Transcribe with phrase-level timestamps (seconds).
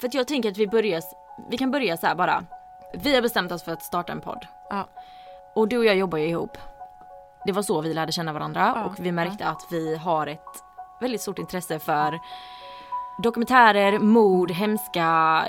[0.00, 1.02] För att jag tänker att vi börjar,
[1.50, 2.44] vi kan börja så här bara.
[2.94, 4.46] Vi har bestämt oss för att starta en podd.
[4.70, 4.88] Ja.
[5.54, 6.58] Och du och jag jobbar ju ihop.
[7.46, 10.40] Det var så vi lärde känna varandra Ja, och vi märkte att vi har ett
[11.00, 12.18] väldigt stort intresse för
[13.22, 15.42] dokumentärer, mord, hemska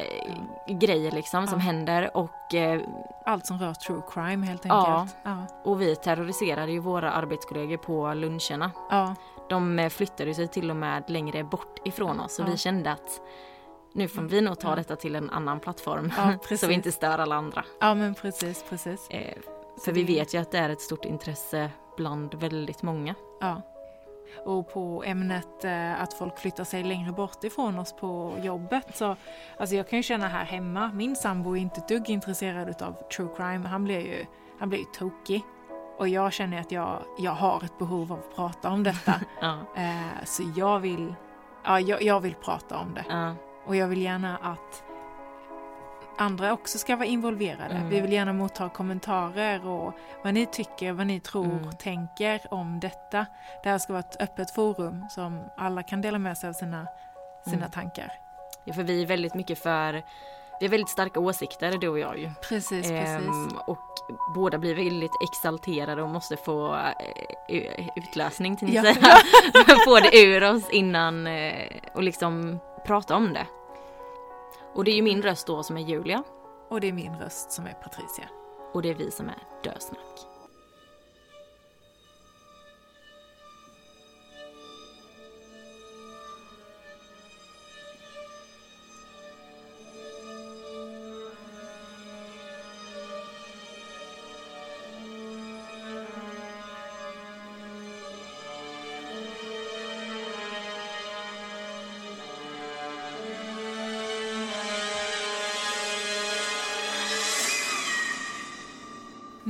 [0.68, 2.82] eh, grejer liksom som händer och, eh,
[3.26, 4.98] Allt som rör true crime helt Ja.
[5.00, 5.18] enkelt.
[5.24, 5.38] Ja.
[5.64, 8.72] och vi terroriserade ju våra arbetskollegor på luncherna.
[8.90, 9.16] Ja.
[9.50, 12.52] De eh, flyttade sig till och med längre bort ifrån oss och Ja.
[12.52, 13.22] vi kände att
[13.94, 17.20] nu får vi nog ta detta till en annan plattform Ja, så vi inte stör
[17.20, 17.64] alla andra.
[17.80, 19.10] ja men precis, precis.
[19.10, 19.38] Eh,
[19.86, 23.16] för vi vet ju att det är ett stort intresse bland väldigt många.
[23.42, 23.62] Ja.
[24.46, 29.16] Och på ämnet eh, att folk flyttar sig längre bort ifrån oss på jobbet så
[29.58, 32.96] alltså jag kan ju känna här hemma, min sambo är inte ett dugg intresserad av
[33.16, 33.68] true crime.
[33.68, 34.26] Han blir ju,
[34.60, 35.42] han blir ju tokig.
[35.98, 39.14] Och jag känner att jag, jag har ett behov av att prata om detta.
[39.42, 41.14] Ja, eh, så jag vill,
[41.64, 43.06] ja, jag, jag vill prata om det.
[43.10, 43.36] ja,
[43.72, 44.84] Och jag vill gärna att
[46.18, 47.74] andra också ska vara involverade.
[47.76, 47.90] Mm.
[47.90, 51.72] Vi vill gärna motta kommentarer och vad ni tycker, vad ni tror, Mm.
[51.72, 53.26] tänker om detta.
[53.64, 56.88] Det här ska vara ett öppet forum som alla kan dela med sig av sina,
[57.44, 57.72] sina Mm.
[57.72, 58.12] tankar.
[58.66, 59.94] Ja, för vi är väldigt mycket för,
[60.60, 62.32] vi har väldigt starka åsikter du och jag ju.
[62.50, 63.28] Precis, precis.
[63.28, 63.78] Ehm, och
[64.36, 66.76] båda blir väldigt exalterade och måste få
[67.50, 68.84] eh, utlösning till Ja.
[69.86, 73.46] få det ur oss innan eh, och liksom prata om det.
[74.74, 76.24] Och det är ju min röst då som är Julia
[76.70, 78.30] Och det är min röst som är Patricia.
[78.74, 80.31] och det är vi som är Dösnack.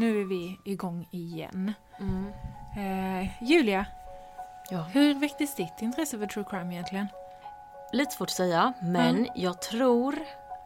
[0.01, 1.73] Nu är vi igång igen.
[1.99, 2.33] Mm.
[2.77, 3.85] Eh, Julia,
[4.69, 4.77] Ja.
[4.77, 7.07] hur väcktes ditt intresse för true crime egentligen?
[7.91, 10.15] Lite svårt att säga, men jag tror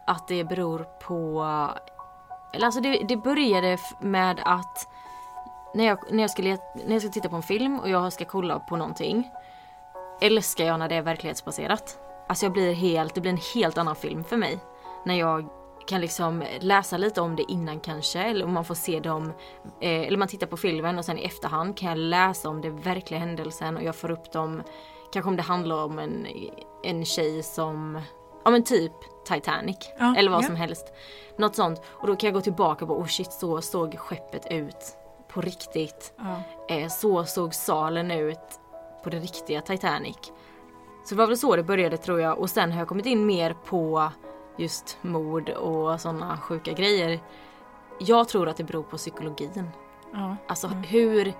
[0.06, 1.40] att det beror på...
[2.52, 4.88] Eller alltså det, det började med att
[5.74, 8.12] när jag, när, jag ska let, när jag ska titta på en film och jag
[8.12, 9.30] ska kolla på någonting
[10.20, 11.98] älskar jag när det är verklighetsbaserat.
[12.28, 14.58] Alltså jag blir helt, det blir en helt annan film för mig.
[15.04, 15.48] När jag
[15.86, 19.32] kan liksom läsa lite om det innan kanske, eller om man får se dem,
[19.80, 22.80] eh, eller man tittar på filmen och sen i efterhand kan jag läsa om den
[22.80, 24.62] verkliga händelsen och jag får upp dem,
[25.12, 26.26] kanske om det handlar om en,
[26.82, 28.00] en tjej som,
[28.44, 28.92] ja men typ
[29.26, 30.46] Titanic, Ja, eller vad ja.
[30.46, 30.92] som helst.
[31.38, 31.82] Något sånt.
[31.86, 34.96] Och då kan jag gå tillbaka och bara, oh shit så såg skeppet ut
[35.28, 36.12] på riktigt.
[36.16, 36.42] Ja.
[36.74, 38.60] Eh, så såg salen ut
[39.04, 40.32] på det riktiga Titanic.
[41.04, 43.26] Så det var väl så det började tror jag och sen har jag kommit in
[43.26, 44.10] mer på
[44.56, 47.20] just mord och sådana sjuka grejer.
[48.00, 49.70] Jag tror att det beror på psykologin.
[50.12, 50.36] Ja.
[50.46, 51.32] Alltså hur,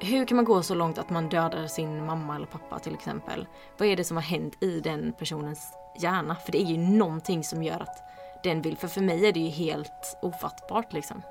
[0.00, 3.46] hur kan man gå så långt att man dödar sin mamma eller pappa till exempel?
[3.78, 6.34] Vad är det som har hänt i den personens hjärna?
[6.34, 8.02] För det är ju någonting som gör att
[8.42, 11.22] den vill, för för mig är det ju helt ofattbart liksom.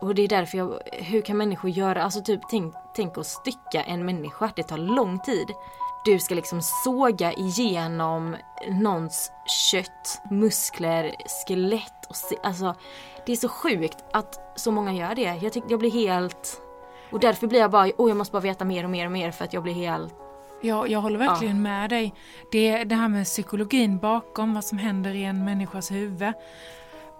[0.00, 3.82] Och det är därför jag, hur kan människor göra, alltså typ tänk, tänk att stycka
[3.82, 5.46] en människa, det tar lång tid.
[6.06, 8.36] Du ska liksom såga igenom
[8.68, 9.32] någons
[9.70, 11.14] kött, muskler,
[11.46, 12.74] skelett och se, alltså
[13.26, 15.38] det är så sjukt att så många gör det.
[15.42, 16.60] Jag tycker jag blir helt
[17.10, 19.30] och därför blir jag bara, åh jag måste bara veta mer och mer och mer
[19.30, 20.14] för att jag blir helt
[20.62, 22.14] Jag, jag håller verkligen med dig.
[22.52, 26.32] Det, det här med psykologin bakom vad som händer i en människas huvud.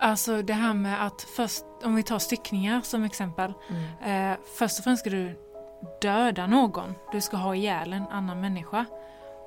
[0.00, 3.52] Alltså det här med att först, om vi tar styckningar som exempel.
[4.04, 5.45] Eh, först och främst ska du
[6.00, 6.94] döda någon.
[7.12, 8.84] Du ska ha ihjäl en annan människa.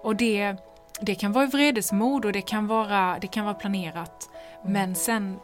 [0.04, 0.56] Och det,
[1.02, 4.30] det kan vara vredesmod och det kan vara, det kan vara planerat.
[4.64, 5.40] Men sen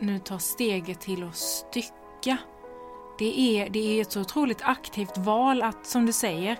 [0.00, 2.36] nu ta steget till att stycka.
[3.18, 6.58] Det är, det är ett så otroligt aktivt val att, som du säger,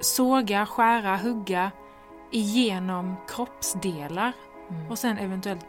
[0.00, 1.70] såga, skära, hugga
[2.30, 4.32] igenom kroppsdelar
[4.90, 5.66] och sen eventuellt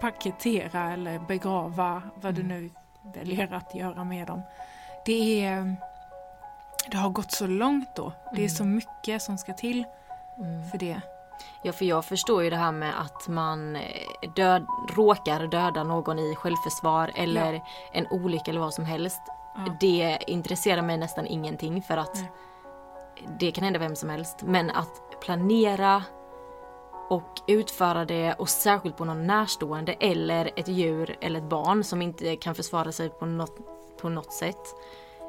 [0.00, 2.70] paketera eller begrava vad du nu
[3.14, 4.42] väljer att göra med dem.
[5.06, 5.76] Det är
[6.90, 8.12] det har gått så långt då.
[8.32, 9.84] Det är så mycket som ska till
[10.70, 11.00] för det.
[11.62, 16.18] Ja, för jag förstår ju det här med att man eh, död, råkar döda någon
[16.18, 17.60] i självförsvar eller Ja.
[17.92, 19.20] en olycka eller vad som helst.
[19.54, 19.76] Ja.
[19.80, 22.32] Det intresserar mig nästan ingenting för att Nej.
[23.40, 24.42] det kan hända vem som helst.
[24.42, 26.02] Men att planera
[27.08, 32.02] och utföra det och särskilt på någon närstående eller ett djur eller ett barn som
[32.02, 33.56] inte kan försvara sig på något,
[34.00, 34.74] på något sätt.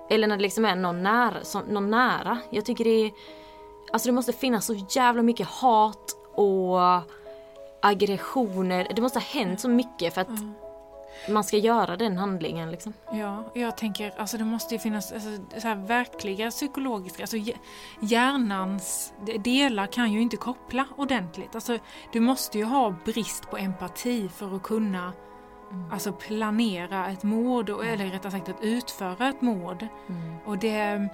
[0.09, 2.38] Eller när det liksom är någon nära, som, någon nära.
[2.50, 3.11] Jag tycker det är
[3.94, 6.79] Alltså det måste finnas så jävla mycket hat och
[7.81, 8.88] aggressioner.
[8.95, 10.27] Det måste ha hänt så mycket för att
[11.29, 12.94] man ska göra den handlingen liksom.
[13.11, 15.29] Ja, jag tänker alltså det måste ju finnas alltså,
[15.61, 17.57] så här verkliga psykologiska, alltså hj-
[17.99, 21.56] hjärnans de- delar kan ju inte koppla ordentligt.
[21.56, 21.77] Alltså
[22.13, 25.13] du måste ju ha brist på empati för att kunna
[25.91, 29.87] alltså planera ett mord, och- eller rättare sagt att utföra ett mord.
[30.45, 31.09] Och det...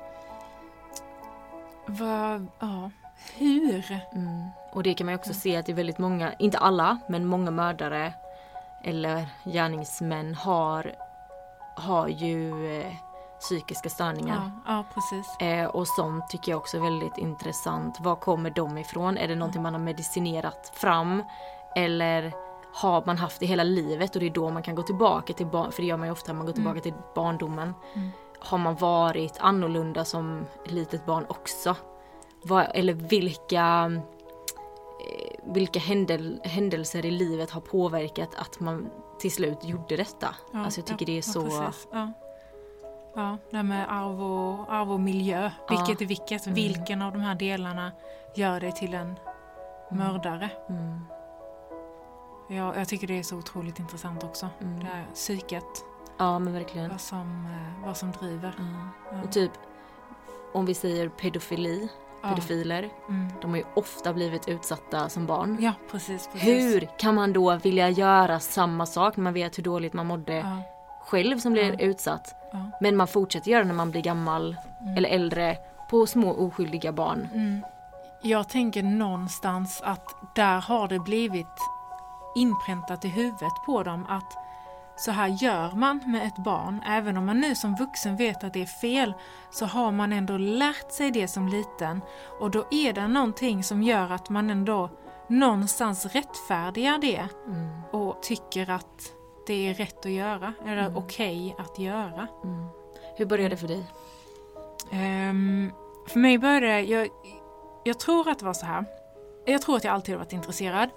[1.85, 2.91] Vad, ja,
[3.37, 3.99] hur?
[4.13, 4.47] Mm.
[4.71, 7.51] Och det kan man också se att det är väldigt många, inte alla, men många
[7.51, 8.13] mördare
[8.83, 10.93] eller gärningsmän har,
[11.75, 12.93] har ju eh,
[13.39, 14.51] psykiska störningar.
[14.65, 15.37] Ja, ja precis.
[15.41, 17.99] Eh, och sånt tycker jag också är väldigt intressant.
[17.99, 19.17] Var kommer de ifrån?
[19.17, 21.23] Är det någonting man har medicinerat fram?
[21.75, 22.33] Eller
[22.73, 25.47] har man haft det hela livet och det är då man kan gå tillbaka till
[25.47, 27.73] barn, för det gör man ju ofta, man går tillbaka till barndomen.
[28.39, 31.75] Har man varit annorlunda som litet barn också?
[32.43, 33.91] Vad, eller vilka
[35.07, 38.89] eh, vilka händel, händelser i livet har påverkat att man
[39.19, 40.35] till slut gjorde detta?
[40.53, 41.71] Ja, alltså jag tycker ja, det är så...
[41.91, 42.11] Ja,
[43.15, 43.37] ja.
[43.49, 45.51] det här med arv och, arv och miljö.
[45.69, 46.47] Vilket är vilket?
[46.47, 47.91] Vilken av de här delarna
[48.35, 49.15] gör dig till en
[49.91, 50.49] mördare?
[50.69, 51.05] Mm,
[52.51, 54.49] Ja, jag tycker det är så otroligt intressant också.
[54.61, 54.79] Mm.
[54.79, 55.85] Det här psyket,
[56.17, 56.89] ja men verkligen.
[56.89, 58.53] vad som, eh, vad som driver.
[59.11, 59.21] Ja.
[59.23, 59.51] Och typ
[60.53, 61.89] om vi säger pedofili,
[62.21, 62.29] Ja.
[62.29, 62.89] pedofiler.
[63.09, 63.27] Mm.
[63.41, 65.57] De har ju ofta blivit utsatta som barn.
[65.59, 66.29] Ja, precis.
[66.33, 66.47] precis.
[66.47, 70.33] Hur kan man då vilja göra samma sak när man vet hur dåligt man mådde
[70.35, 70.61] Ja,
[71.05, 72.35] själv som blir utsatt?
[72.53, 72.71] Mm.
[72.81, 74.55] Men man fortsätter göra det när man blir gammal
[74.97, 75.57] eller äldre
[75.89, 77.27] på små oskyldiga barn.
[78.21, 81.47] Jag tänker någonstans att där har det blivit
[82.35, 84.37] inpräntat i huvudet på dem att
[84.99, 86.83] så här gör man med ett barn.
[86.85, 89.13] Även om man nu som vuxen vet att det är fel
[89.51, 92.01] så har man ändå lärt sig det som liten.
[92.39, 94.89] Och då är det någonting som gör att man ändå
[95.27, 97.27] någonstans rättfärdigar det
[97.91, 99.13] och tycker att
[99.47, 102.27] det är rätt att göra, eller okej att göra.
[103.17, 103.83] Hur började det för dig?
[104.91, 105.71] Ehm,
[106.07, 107.09] för mig började jag,
[107.83, 108.85] jag tror att det var så här.
[109.45, 110.89] Jag tror att jag alltid har varit intresserad.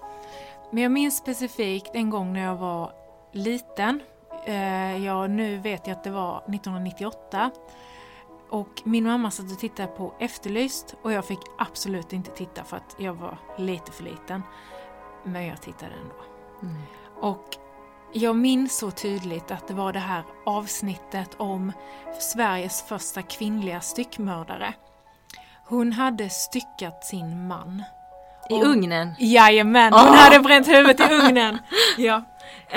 [0.75, 2.93] Men jag minns specifikt en gång när jag var
[3.33, 4.01] liten.
[4.45, 7.51] Eh, jag, nu vet jag att det var 1998.
[8.51, 12.77] Och min mamma satt och tittade på Efterlyst och jag fick absolut inte titta för
[12.77, 14.43] att jag var lite för liten.
[15.25, 16.15] Men jag tittade ändå.
[17.21, 17.45] Och
[18.13, 21.73] jag minns så tydligt att det var det här avsnittet om
[22.21, 24.75] Sveriges första kvinnliga styckmördare.
[25.67, 27.83] Hon hade styckat sin man.
[28.49, 29.15] I Och- ugnen?
[29.19, 31.59] Jajamän, hon hade bränt huvudet i ugnen.
[31.99, 32.23] ja.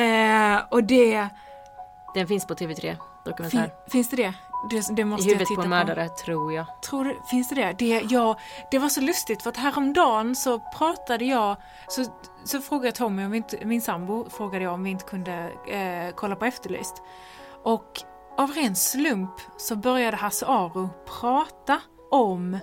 [0.01, 1.27] Eh, och det...
[2.13, 2.95] Den finns på TV3
[3.25, 3.59] dokumentär.
[3.59, 4.33] Fin, finns det det?
[4.69, 6.65] Det, det måste I jag huvudet titta på en mördare tror jag.
[6.81, 7.73] Tror finns det det?
[7.77, 8.37] Det, ja,
[8.71, 11.57] det var så lustigt för att häromdagen så pratade jag,
[11.87, 12.05] så,
[12.43, 15.51] så frågade jag Tommy, om vi inte, min sambo, frågade jag om vi inte kunde
[15.67, 17.01] eh, kolla på Efterlyst.
[17.63, 18.01] Och
[18.37, 21.79] av ren slump så började Hasse Aro prata
[22.11, 22.59] om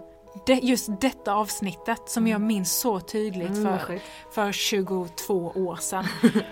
[0.46, 6.04] det, just detta avsnittet som jag minns så tydligt Mm, för, för 22 år sedan.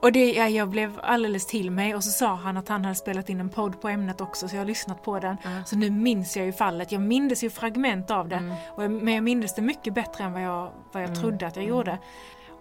[0.00, 2.94] Och det, ja, jag blev alldeles till mig och så sa han att han hade
[2.94, 5.36] spelat in en podd på ämnet också så jag har lyssnat på den.
[5.66, 6.92] Så nu minns jag ju fallet.
[6.92, 8.56] Jag mindes ju fragment av det.
[8.76, 11.56] Och jag, men jag mindes det mycket bättre än vad jag, vad jag trodde att
[11.56, 11.98] jag gjorde.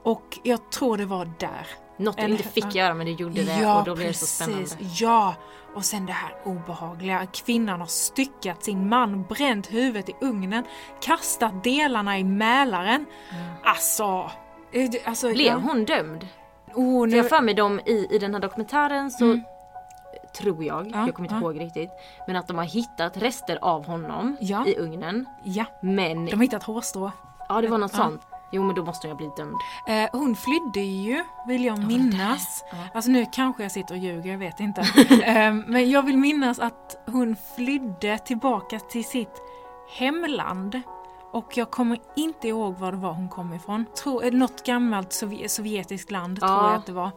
[0.03, 1.67] Och jag tror det var där.
[1.97, 4.25] Något En- inte fick göra men du gjorde det ja, och då blev det så
[4.25, 4.69] spännande.
[4.99, 5.35] Ja,
[5.75, 7.25] och sen det här obehagliga.
[7.25, 10.63] Kvinnan har styckat sin man, bränt huvudet i ugnen,
[11.01, 13.05] kastat delarna i Mälaren.
[13.63, 14.31] Alltså...
[14.71, 15.55] eh, det- alltså Blev ja.
[15.63, 16.27] hon dömd?
[16.75, 19.39] Oh, nu, jag för mig dem i, i den här dokumentären så
[20.37, 21.51] tror jag, Ja, jag kommer inte ja.
[21.51, 21.89] ihåg riktigt,
[22.27, 24.65] men att de har hittat rester av honom Ja.
[24.67, 25.25] i ugnen.
[25.43, 27.11] ja, Men, de har hittat hårstrå.
[27.49, 28.21] ja det var något sånt.
[28.53, 29.55] Jo men då måste jag bli dömd.
[29.87, 32.63] Eh, hon flydde ju, vill jag minnas.
[32.71, 32.77] Ja.
[32.93, 34.81] Alltså nu kanske jag sitter och ljuger, jag vet inte.
[35.25, 39.41] eh, men jag vill minnas att hon flydde tillbaka till sitt
[39.97, 40.81] hemland.
[41.31, 43.85] Och jag kommer inte ihåg var det var hon kom ifrån.
[44.03, 46.47] Tror, eh, något gammalt sovje- sovjetiskt land Ja.
[46.47, 47.11] tror jag att det var.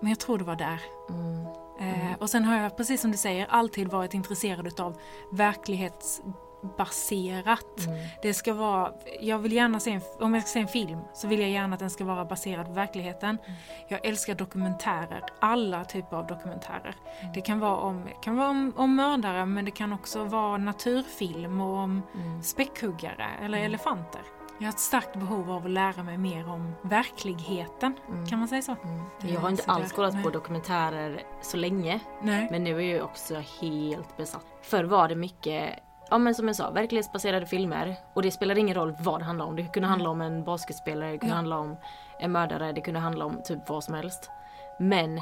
[0.00, 0.80] Men jag tror det var där.
[1.10, 1.46] Mm.
[1.80, 4.96] Eh, och sen har jag, precis som du säger, alltid varit intresserad utav
[5.32, 6.22] verklighets
[6.78, 7.86] baserat.
[7.86, 7.98] Mm.
[8.22, 11.28] Det ska vara, jag vill gärna se en, om jag ska se en film så
[11.28, 13.38] vill jag gärna att den ska vara baserad på verkligheten.
[13.44, 13.56] Mm.
[13.88, 16.96] Jag älskar dokumentärer, alla typer av dokumentärer.
[17.20, 17.32] Mm.
[17.34, 21.60] Det kan vara, om, kan vara om, om mördare men det kan också vara naturfilm
[21.60, 22.42] och om Mm.
[22.42, 24.20] späckhuggare eller elefanter.
[24.58, 27.94] Jag har ett starkt behov av att lära mig mer om verkligheten,
[28.30, 28.76] kan man säga så?
[29.20, 32.00] Jag har inte Så alls kollat på dokumentärer så länge.
[32.22, 32.48] Nej.
[32.50, 34.46] Men nu är jag också helt besatt.
[34.62, 35.78] Förr var det mycket,
[36.10, 37.96] ja men som jag sa, verklighetsbaserade filmer.
[38.14, 39.56] Och det spelar ingen roll vad det handlar om.
[39.56, 41.36] Det kunde handla om en basketspelare, det kunde Ja.
[41.36, 41.76] handla om
[42.18, 44.30] en mördare, det kunde handla om typ vad som helst.
[44.78, 45.20] Men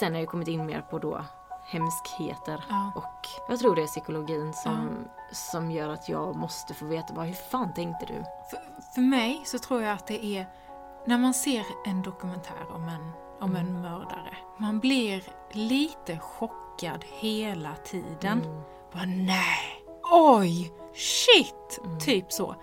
[0.00, 1.24] sen har jag kommit in mer på då
[1.66, 2.64] hemskheter.
[2.68, 2.92] Ja.
[2.96, 7.24] Och jag tror det är psykologin som, som gör att jag måste få veta bara,
[7.24, 8.14] hur fan tänkte du?
[8.50, 8.58] För,
[8.94, 10.46] för mig så tror jag att det är
[11.06, 14.36] när man ser en dokumentär om en, om en mördare.
[14.58, 15.22] Man blir
[15.52, 18.62] lite chockad hela tiden.
[18.92, 19.79] Bara nej,
[20.10, 22.54] oj, shit, typ så.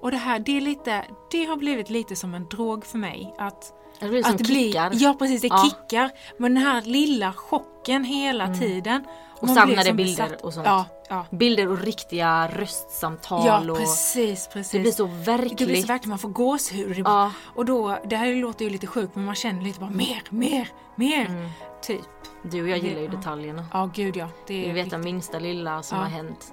[0.00, 3.34] Och det här, det är lite, det har blivit lite som en drog för mig.
[3.38, 4.90] Att, Det blir som att kickar.
[4.94, 5.64] ja precis, det Ja.
[5.70, 6.10] kickar.
[6.38, 9.04] Men den här lilla chocken hela tiden.
[9.40, 10.42] Och samlade bilder besatt.
[10.42, 10.66] och sånt.
[10.66, 11.26] Ja, ja.
[11.30, 14.72] Bilder och riktiga röstsamtal Ja, och precis, precis.
[14.72, 15.58] det blir så verkligt.
[15.58, 16.98] Det blir så verkligen, man får gåshud.
[17.04, 17.32] Ja.
[17.54, 20.68] Och då, det här låter ju lite sjukt men man känner lite bara mer, mer,
[20.94, 21.26] mer.
[21.26, 21.48] Mm.
[21.82, 22.00] Typ.
[22.42, 23.66] Du och jag gillar ju detaljerna.
[23.72, 24.28] Ja, gud ja.
[24.46, 25.00] Det Vi är vet det viktigt.
[25.04, 26.52] minsta lilla som har hänt.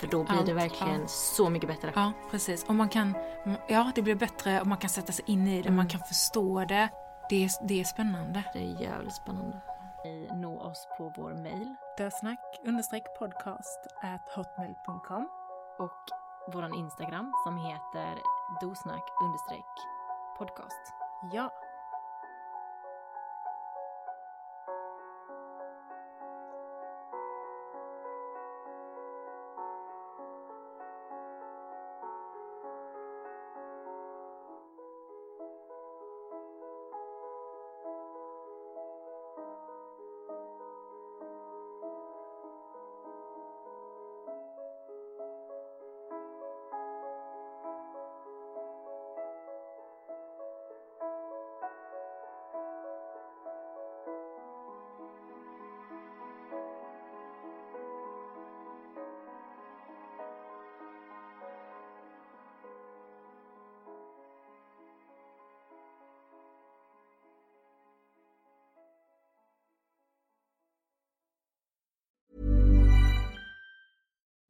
[0.00, 1.06] För då blir det Allt, verkligen ja.
[1.08, 1.92] så mycket bättre.
[1.94, 2.64] Ja, precis.
[2.64, 3.14] Och man kan,
[3.68, 5.76] ja det blir bättre och man kan sätta sig in i det, Mm.
[5.76, 6.88] man kan förstå det.
[7.28, 8.44] Det är, det är spännande.
[8.52, 9.60] Det är jävligt spännande.
[10.04, 15.28] Ni når oss på vår mail Dösnack understreck podcast at hotmail.com.
[15.78, 16.02] och
[16.54, 18.18] våran Instagram som heter
[18.60, 19.04] dosnack
[20.38, 20.92] podcast.
[21.32, 21.52] Ja.